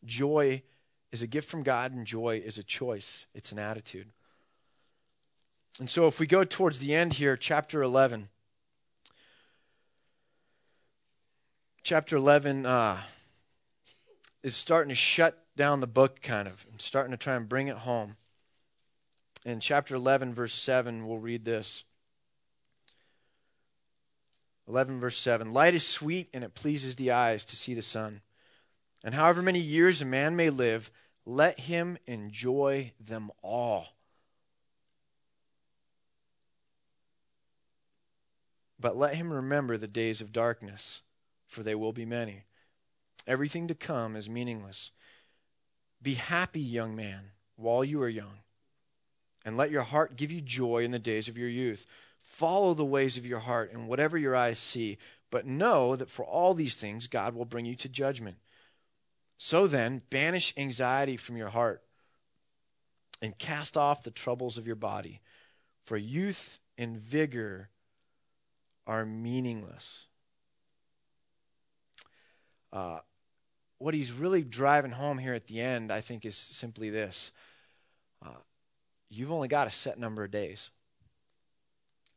[0.04, 0.64] Joy
[1.12, 4.08] is a gift from God, and joy is a choice, it's an attitude.
[5.78, 8.30] And so if we go towards the end here, chapter 11,
[11.84, 13.00] chapter 11 uh,
[14.42, 17.68] is starting to shut down the book, kind of, and starting to try and bring
[17.68, 18.16] it home.
[19.44, 21.84] In chapter 11, verse 7, we'll read this.
[24.68, 28.20] 11, verse 7 Light is sweet, and it pleases the eyes to see the sun.
[29.02, 30.90] And however many years a man may live,
[31.24, 33.88] let him enjoy them all.
[38.80, 41.02] But let him remember the days of darkness,
[41.46, 42.44] for they will be many.
[43.26, 44.90] Everything to come is meaningless.
[46.00, 48.38] Be happy, young man, while you are young,
[49.44, 51.86] and let your heart give you joy in the days of your youth.
[52.28, 54.96] Follow the ways of your heart and whatever your eyes see,
[55.30, 58.36] but know that for all these things God will bring you to judgment.
[59.38, 61.82] So then, banish anxiety from your heart
[63.20, 65.20] and cast off the troubles of your body,
[65.84, 67.70] for youth and vigor
[68.86, 70.06] are meaningless.
[72.72, 73.00] Uh,
[73.78, 77.32] what he's really driving home here at the end, I think, is simply this
[78.24, 78.40] uh,
[79.08, 80.70] you've only got a set number of days.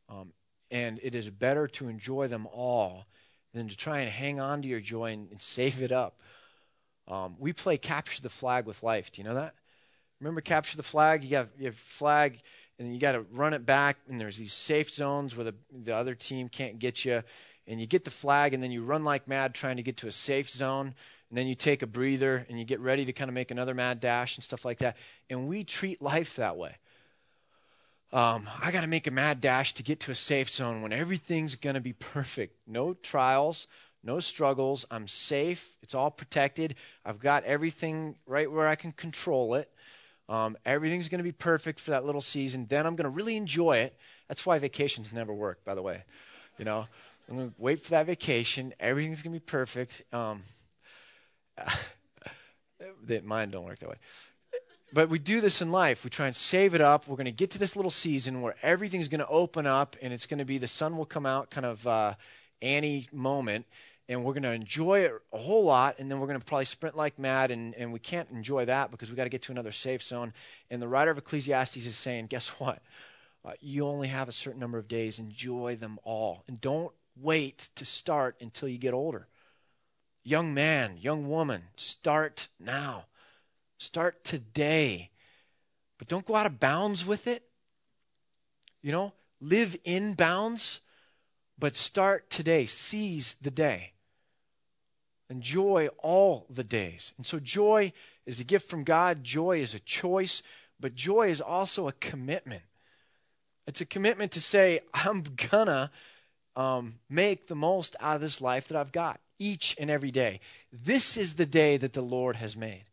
[0.08, 0.32] Um,
[0.70, 3.06] and it is better to enjoy them all
[3.54, 6.20] than to try and hang on to your joy and, and save it up.
[7.08, 9.12] Um, we play capture the flag with life.
[9.12, 9.54] Do you know that?
[10.20, 11.24] Remember capture the flag?
[11.24, 12.40] You have, you have flag
[12.78, 15.94] and you got to run it back, and there's these safe zones where the, the
[15.94, 17.22] other team can't get you.
[17.66, 20.08] And you get the flag, and then you run like mad trying to get to
[20.08, 20.94] a safe zone.
[21.28, 23.72] And then you take a breather and you get ready to kind of make another
[23.72, 24.98] mad dash and stuff like that.
[25.30, 26.76] And we treat life that way.
[28.12, 30.92] Um, I got to make a mad dash to get to a safe zone when
[30.92, 32.56] everything's going to be perfect.
[32.66, 33.66] No trials,
[34.04, 34.84] no struggles.
[34.90, 35.76] I'm safe.
[35.82, 36.74] It's all protected.
[37.06, 39.70] I've got everything right where I can control it.
[40.28, 42.66] Um, everything's going to be perfect for that little season.
[42.68, 43.96] Then I'm going to really enjoy it.
[44.28, 46.04] That's why vacations never work, by the way.
[46.58, 46.86] You know,
[47.28, 48.74] I'm going to wait for that vacation.
[48.78, 50.02] Everything's going to be perfect.
[50.12, 50.42] Um,
[53.24, 53.96] mine don't work that way.
[54.92, 56.04] But we do this in life.
[56.04, 57.08] We try and save it up.
[57.08, 60.12] We're going to get to this little season where everything's going to open up and
[60.12, 62.14] it's going to be the sun will come out kind of uh,
[62.60, 63.66] Annie moment
[64.08, 66.64] and we're going to enjoy it a whole lot, and then we're going to probably
[66.64, 69.52] sprint like mad, and, and we can't enjoy that because we got to get to
[69.52, 70.32] another safe zone.
[70.70, 72.82] And the writer of Ecclesiastes is saying, guess what?
[73.44, 75.18] Uh, you only have a certain number of days.
[75.18, 79.28] Enjoy them all, and don't wait to start until you get older.
[80.24, 83.06] Young man, young woman, start now.
[83.82, 85.10] Start today.
[85.98, 87.42] But don't go out of bounds with it.
[88.80, 90.78] You know, live in bounds,
[91.58, 92.64] but start today.
[92.66, 93.94] Seize the day.
[95.28, 97.12] Enjoy all the days.
[97.16, 97.92] And so joy
[98.24, 100.44] is a gift from God, joy is a choice,
[100.78, 102.62] but joy is also a commitment.
[103.66, 105.90] It's a commitment to say, I'm gonna
[106.54, 110.38] um, make the most out of this life that I've got each and every day.
[110.72, 112.84] This is the day that the Lord has made.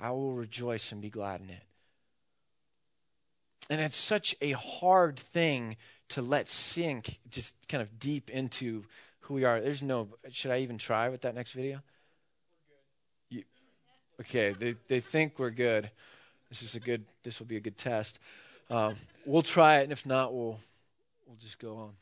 [0.00, 1.62] I will rejoice and be glad in it.
[3.68, 5.76] And it's such a hard thing
[6.08, 8.84] to let sink just kind of deep into
[9.20, 9.60] who we are.
[9.60, 10.08] There's no.
[10.30, 11.80] Should I even try with that next video?
[13.28, 13.44] You,
[14.20, 15.90] okay, they they think we're good.
[16.48, 17.04] This is a good.
[17.22, 18.18] This will be a good test.
[18.70, 20.58] Um, we'll try it, and if not, we'll
[21.26, 21.92] we'll just go on.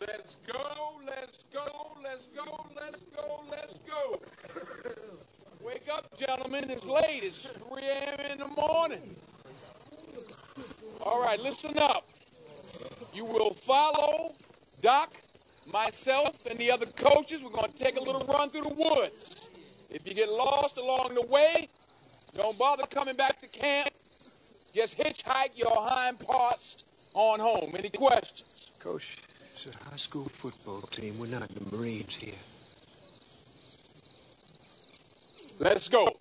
[0.00, 4.20] Let's go, let's go, let's go, let's go, let's go.
[5.62, 6.70] Wake up, gentlemen.
[6.70, 7.22] It's late.
[7.22, 8.32] It's 3 a.m.
[8.32, 9.14] in the morning.
[11.02, 12.06] All right, listen up.
[13.12, 14.32] You will follow
[14.80, 15.20] Doc,
[15.70, 17.42] myself, and the other coaches.
[17.42, 19.50] We're going to take a little run through the woods.
[19.90, 21.68] If you get lost along the way,
[22.34, 23.90] don't bother coming back to camp.
[24.72, 27.74] Just hitchhike your hind parts on home.
[27.76, 28.72] Any questions?
[28.78, 29.18] Coach,
[29.66, 31.18] it's a high school football team.
[31.18, 32.32] We're not the Marines here.
[35.58, 36.19] Let's go.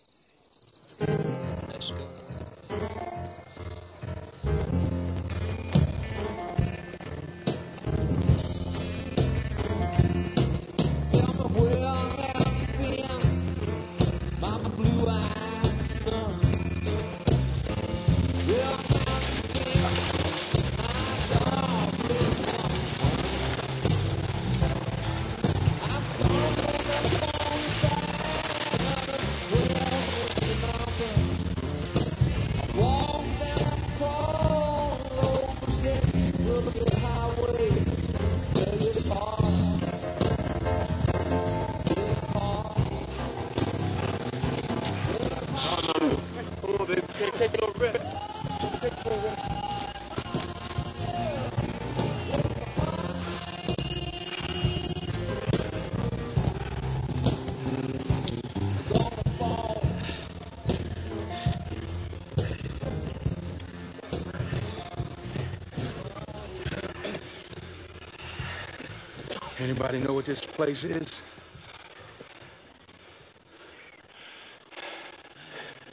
[69.80, 71.22] Anybody know what this place is?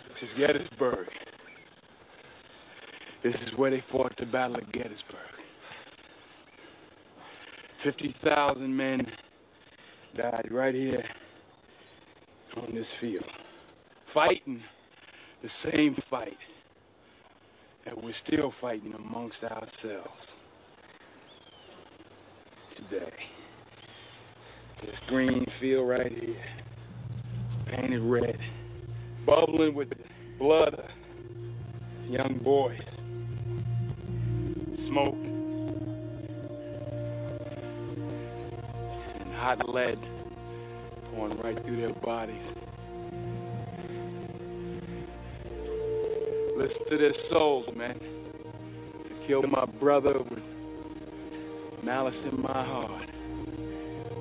[0.09, 1.09] This is Gettysburg.
[3.23, 5.21] This is where they fought the Battle of Gettysburg.
[7.77, 9.07] 50,000 men
[10.17, 11.05] died right here
[12.57, 13.31] on this field,
[14.05, 14.65] fighting
[15.43, 16.39] the same fight
[17.85, 20.35] that we're still fighting amongst ourselves
[22.73, 23.36] today.
[24.97, 26.35] This green field right here,
[27.67, 28.39] painted red,
[29.27, 29.97] bubbling with the
[30.39, 30.91] blood of
[32.09, 32.97] young boys.
[34.73, 35.19] Smoke
[39.21, 39.99] and hot lead
[41.13, 42.55] pouring right through their bodies.
[46.57, 48.01] Listen to their souls, man.
[49.05, 50.43] I killed my brother with
[51.83, 53.11] malice in my heart,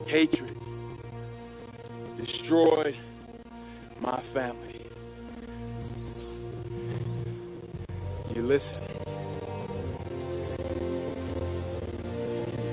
[0.05, 0.51] hatred,
[2.26, 2.95] destroyed
[4.01, 4.82] my family.
[8.34, 8.82] You listen.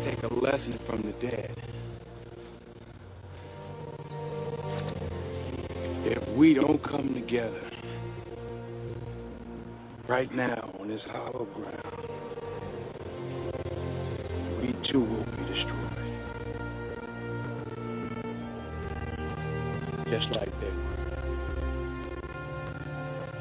[0.01, 1.55] Take a lesson from the dead.
[6.07, 7.61] If we don't come together
[10.09, 11.82] right now on this hollow ground,
[20.23, 21.03] Just like they were.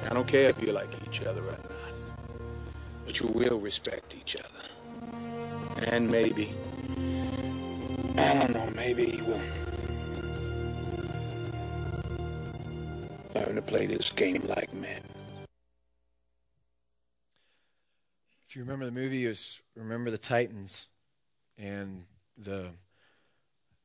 [0.10, 1.94] I don't care if you like each other or not,
[3.06, 4.64] but you will respect each other.
[5.92, 6.56] And maybe,
[8.18, 9.42] I don't know, maybe you will
[13.36, 15.04] learn to play this game like men.
[18.48, 20.88] If you remember the movie, it was Remember the Titans,
[21.60, 22.06] and
[22.36, 22.72] the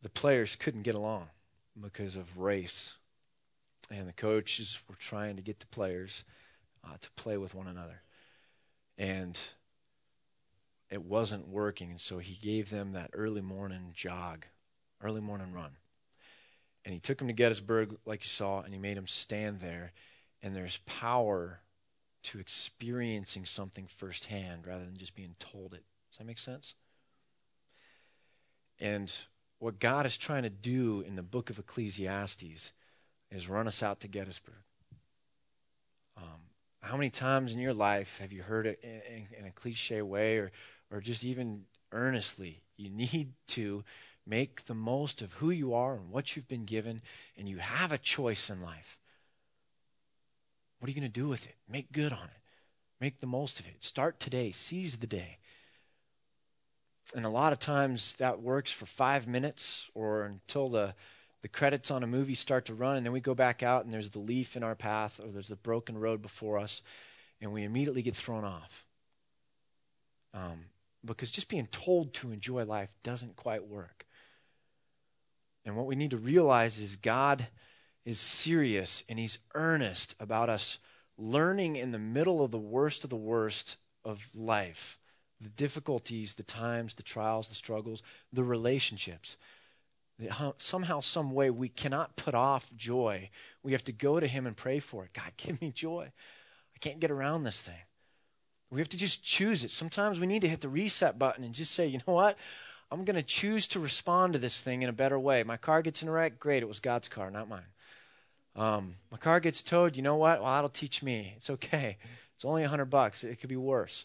[0.01, 1.29] the players couldn't get along
[1.81, 2.97] because of race,
[3.91, 6.25] and the coaches were trying to get the players
[6.85, 8.03] uh, to play with one another,
[8.99, 9.39] and
[10.91, 11.91] it wasn't working.
[11.91, 14.47] And so he gave them that early morning jog,
[15.03, 15.73] early morning run,
[16.85, 19.93] and he took them to Gettysburg, like you saw, and he made them stand there.
[20.43, 21.61] And there's power
[22.25, 25.85] to experiencing something firsthand rather than just being told it.
[26.11, 26.75] Does that make sense?
[28.79, 29.13] And
[29.59, 32.73] what God is trying to do in the book of Ecclesiastes
[33.31, 34.55] is run us out to Gettysburg.
[36.17, 36.51] Um,
[36.81, 40.03] how many times in your life have you heard it in, in, in a cliche
[40.03, 40.53] way or,
[40.91, 42.63] or just even earnestly?
[42.77, 43.85] You need to
[44.27, 47.01] make the most of who you are and what you've been given,
[47.37, 48.99] and you have a choice in life.
[50.79, 51.55] What are you going to do with it?
[51.69, 52.41] Make good on it.
[53.01, 53.83] Make the most of it.
[53.85, 54.51] Start today.
[54.51, 55.39] Seize the day.
[57.15, 60.95] And a lot of times that works for five minutes or until the,
[61.43, 63.93] the credits on a movie start to run, and then we go back out and
[63.93, 66.83] there's the leaf in our path or there's the broken road before us,
[67.41, 68.87] and we immediately get thrown off.
[70.35, 70.67] Um,
[71.05, 74.07] because just being told to enjoy life doesn't quite work.
[75.65, 77.47] And what we need to realize is God
[78.05, 80.79] is serious and He's earnest about us
[81.17, 84.99] learning in the middle of the worst of the worst of life
[85.41, 89.37] the difficulties, the times, the trials, the struggles, the relationships.
[90.57, 93.29] Somehow, some way, we cannot put off joy.
[93.63, 95.13] We have to go to Him and pray for it.
[95.13, 96.11] God, give me joy.
[96.75, 97.75] I can't get around this thing.
[98.71, 99.71] We have to just choose it.
[99.71, 102.37] Sometimes we need to hit the reset button and just say, you know what?
[102.91, 105.43] I'm going to choose to respond to this thing in a better way.
[105.43, 106.39] My car gets in a wreck.
[106.39, 106.63] Great.
[106.63, 107.63] It was God's car, not mine.
[108.55, 109.97] Um, my car gets towed.
[109.97, 110.41] You know what?
[110.41, 111.35] Well, that'll teach me.
[111.37, 111.99] It's okay.
[112.35, 113.25] It's only a hundred bucks.
[113.25, 114.05] It could be worse.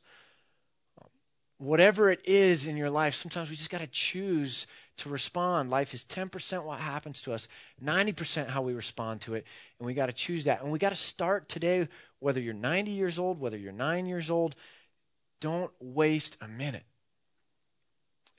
[1.62, 4.66] Whatever it is in your life, sometimes we just got to choose
[4.98, 5.70] to respond.
[5.70, 7.48] Life is 10% what happens to us,
[7.86, 9.46] 90% how we respond to it,
[9.78, 10.64] and we got to choose that.
[10.64, 11.88] And we got to start today,
[12.18, 14.56] whether you're 90 years old, whether you're nine years old,
[15.40, 16.86] don't waste a minute.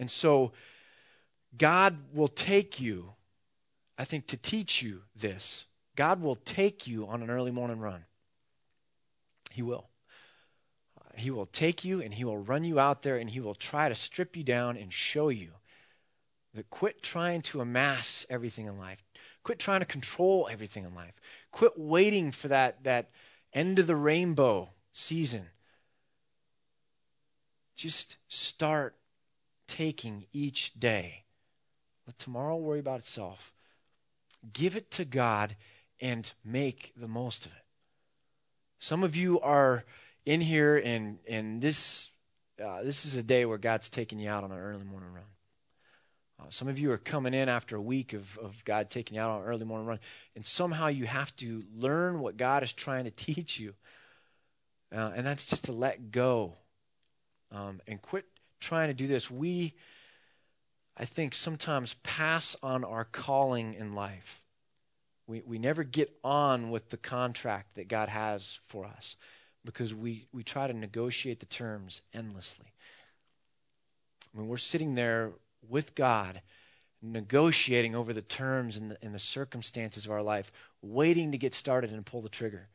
[0.01, 0.51] And so,
[1.57, 3.13] God will take you,
[3.97, 5.67] I think, to teach you this.
[5.95, 8.05] God will take you on an early morning run.
[9.53, 9.92] He will.
[11.15, 13.89] He will take you and he will run you out there and he will try
[13.89, 15.53] to strip you down and show you
[16.55, 19.05] that quit trying to amass everything in life.
[19.43, 21.15] Quit trying to control everything in life.
[21.51, 23.11] Quit waiting for that, that
[23.53, 25.47] end of the rainbow season.
[27.75, 28.97] Just start
[29.67, 31.25] taking each day.
[32.07, 33.53] Let tomorrow worry about itself.
[34.53, 35.57] Give it to God
[36.01, 37.65] and make the most of it.
[38.79, 39.85] Some of you are
[40.25, 42.11] in here, and and this
[42.63, 45.25] uh, this is a day where God's taking you out on an early morning run.
[46.41, 49.21] Uh, some of you are coming in after a week of, of God taking you
[49.21, 50.01] out on an early morning run,
[50.35, 53.75] and somehow you have to learn what God is trying to teach you.
[54.95, 56.55] Uh, and that's just to let go
[57.51, 58.27] um, and quit
[58.61, 59.31] trying to do this.
[59.31, 59.75] We,
[60.99, 64.45] I think, sometimes pass on our calling in life.
[65.27, 69.17] We, we never get on with the contract that God has for us
[69.65, 72.73] because we, we try to negotiate the terms endlessly.
[74.33, 75.33] When we're sitting there
[75.69, 76.43] with God,
[77.03, 81.55] negotiating over the terms and the, and the circumstances of our life, waiting to get
[81.55, 82.69] started and pull the trigger.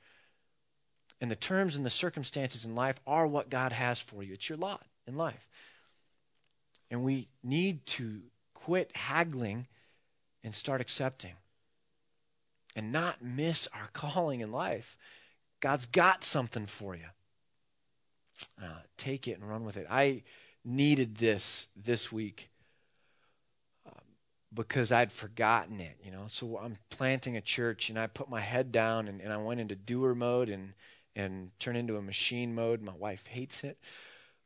[1.19, 4.33] And the terms and the circumstances in life are what God has for you.
[4.33, 5.47] It's your lot in life.
[6.91, 8.21] And we need to
[8.53, 9.67] quit haggling
[10.43, 11.33] and start accepting
[12.75, 14.97] and not miss our calling in life.
[15.59, 17.07] God's got something for you.
[18.61, 19.87] Uh, take it and run with it.
[19.89, 20.23] I
[20.63, 22.51] needed this this week
[23.85, 23.93] um,
[24.53, 26.25] because I'd forgotten it, you know.
[26.27, 29.59] So I'm planting a church, and I put my head down, and, and I went
[29.59, 30.73] into doer mode and
[31.15, 32.83] and turn into a machine mode.
[32.83, 33.79] My wife hates it,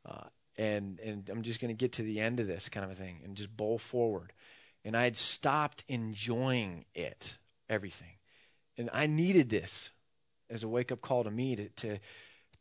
[0.06, 2.90] uh, and and I'm just going to get to the end of this kind of
[2.90, 4.32] a thing and just bowl forward.
[4.84, 7.36] And I'd stopped enjoying it,
[7.68, 8.14] everything,
[8.78, 9.92] and I needed this
[10.52, 11.98] as a wake up call to me to to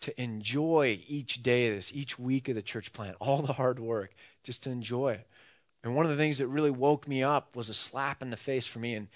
[0.02, 3.80] to enjoy each day of this, each week of the church plant, all the hard
[3.80, 4.14] work,
[4.44, 5.28] just to enjoy it.
[5.84, 8.38] And one of the things that really woke me up was a slap in the
[8.38, 8.96] face for me.
[8.96, 9.08] And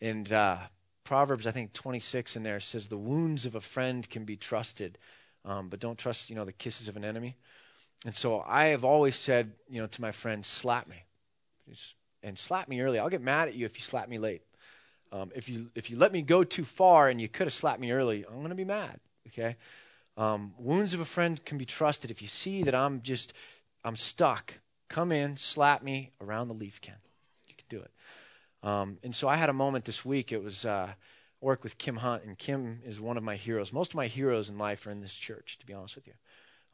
[0.00, 0.58] and uh,
[1.04, 4.98] Proverbs, I think 26 in there says, "The wounds of a friend can be trusted,
[5.44, 7.36] um, but don't trust, you know, the kisses of an enemy."
[8.06, 11.04] And so I have always said, you know, to my friends, slap me,
[12.22, 12.98] and slap me early.
[12.98, 14.42] I'll get mad at you if you slap me late.
[15.12, 17.80] Um, if you if you let me go too far and you could have slapped
[17.80, 19.00] me early, I'm going to be mad.
[19.28, 19.56] Okay.
[20.16, 22.10] Um, wounds of a friend can be trusted.
[22.10, 23.32] If you see that I'm just
[23.84, 26.96] I'm stuck, come in, slap me around the leaf can.
[27.48, 27.90] You can do it.
[28.62, 30.32] Um, and so I had a moment this week.
[30.32, 30.92] It was uh,
[31.40, 33.72] work with Kim Hunt, and Kim is one of my heroes.
[33.72, 36.14] Most of my heroes in life are in this church, to be honest with you.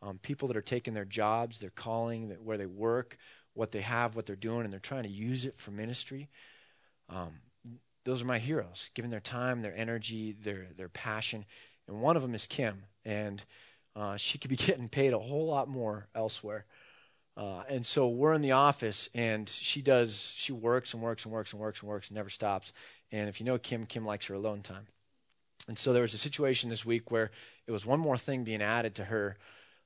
[0.03, 3.17] Um, people that are taking their jobs, their calling, where they work,
[3.55, 6.29] what they have, what they're doing, and they're trying to use it for ministry.
[7.09, 7.35] Um,
[8.07, 11.45] those are my heroes, giving their time, their energy, their their passion.
[11.89, 13.45] And one of them is Kim, and
[13.97, 16.65] uh, she could be getting paid a whole lot more elsewhere.
[17.37, 20.33] Uh, and so we're in the office, and she does.
[20.37, 22.73] She works and works and works and works and works and never stops.
[23.11, 24.87] And if you know Kim, Kim likes her alone time.
[25.69, 27.33] And so there was a situation this week where
[27.67, 29.37] it was one more thing being added to her,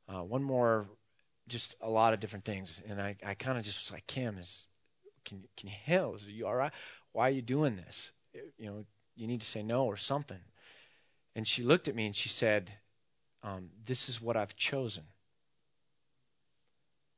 [0.09, 0.89] uh, one more,
[1.49, 2.83] just a lot of different things.
[2.87, 4.67] And I, I kind of just was like, Kim, is
[5.25, 6.25] can can you handle this?
[6.25, 6.73] Are you all right?
[7.13, 8.13] Why are you doing this?
[8.59, 8.85] You know,
[9.17, 10.41] you need to say no or something.
[11.35, 12.73] And she looked at me and she said,
[13.43, 15.05] um, This is what I've chosen.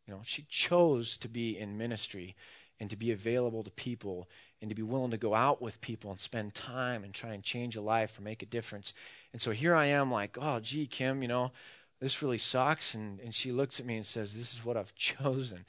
[0.06, 2.34] You know, she chose to be in ministry
[2.80, 4.28] and to be available to people
[4.60, 7.42] and to be willing to go out with people and spend time and try and
[7.42, 8.92] change a life or make a difference.
[9.32, 11.52] And so here I am, like, oh, gee, Kim, you know,
[12.00, 12.94] this really sucks.
[12.94, 15.64] And, and she looks at me and says, This is what I've chosen.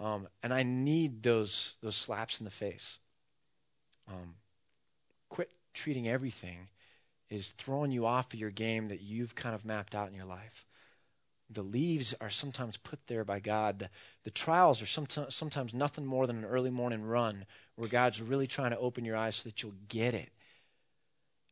[0.00, 2.98] Um, and I need those, those slaps in the face.
[4.08, 4.34] Um,
[5.28, 6.68] quit treating everything
[7.28, 10.26] is throwing you off of your game that you've kind of mapped out in your
[10.26, 10.64] life.
[11.48, 13.78] The leaves are sometimes put there by God.
[13.78, 13.90] The,
[14.24, 17.44] the trials are sometimes, sometimes nothing more than an early morning run
[17.76, 20.30] where God's really trying to open your eyes so that you'll get it.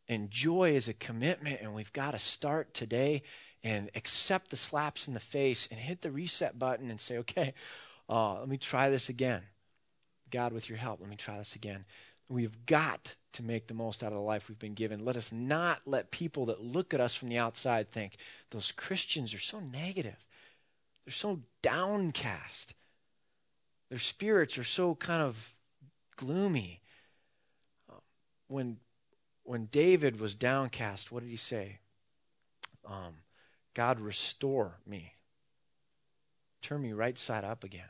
[0.08, 3.22] And joy is a commitment, and we've got to start today
[3.62, 7.54] and accept the slaps in the face and hit the reset button and say, okay,
[8.08, 9.42] uh, let me try this again.
[10.30, 11.84] God, with your help, let me try this again.
[12.28, 15.04] We've got to make the most out of the life we've been given.
[15.04, 18.16] Let us not let people that look at us from the outside think
[18.50, 20.24] those Christians are so negative.
[21.04, 22.74] They're so downcast.
[23.90, 25.54] Their spirits are so kind of
[26.16, 26.80] gloomy.
[28.48, 28.78] When,
[29.42, 31.78] when David was downcast, what did he say?
[32.86, 33.16] Um,
[33.74, 35.14] God, restore me.
[36.62, 37.88] Turn me right side up again.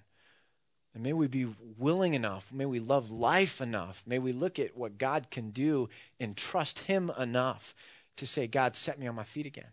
[0.95, 4.77] And may we be willing enough, may we love life enough, may we look at
[4.77, 5.89] what God can do
[6.21, 7.75] and trust Him enough
[8.17, 9.73] to say, God, set me on my feet again.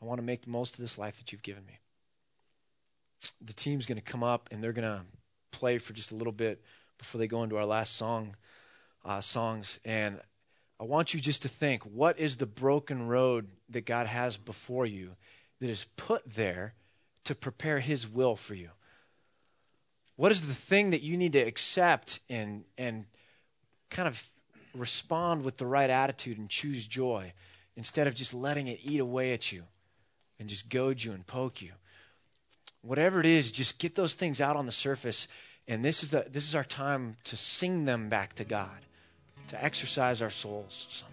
[0.00, 1.78] I want to make the most of this life that you've given me.
[3.42, 5.04] The team's going to come up and they're going to
[5.50, 6.62] play for just a little bit
[6.96, 8.36] before they go into our last song
[9.04, 9.80] uh, songs.
[9.84, 10.20] And
[10.80, 14.86] I want you just to think what is the broken road that God has before
[14.86, 15.10] you
[15.60, 16.74] that is put there
[17.24, 18.70] to prepare His will for you?
[20.18, 23.04] What is the thing that you need to accept and, and
[23.88, 24.20] kind of
[24.74, 27.32] respond with the right attitude and choose joy
[27.76, 29.62] instead of just letting it eat away at you
[30.40, 31.70] and just goad you and poke you?
[32.82, 35.28] Whatever it is, just get those things out on the surface
[35.68, 38.86] And this is, the, this is our time to sing them back to God,
[39.48, 41.04] to exercise our souls.